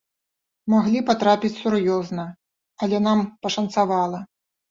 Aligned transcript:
Маглі 0.73 1.01
патрапіць 1.09 1.51
сур'ёзна, 1.61 2.25
але 2.85 3.03
нам 3.09 3.19
пашанцавала. 3.47 4.19